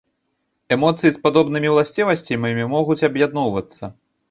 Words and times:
Эмоцыі 0.75 1.11
з 1.17 1.21
падобнымі 1.25 1.69
уласцівасцямі 1.75 2.67
могуць 2.75 3.01
аб'ядноўвацца. 3.11 3.95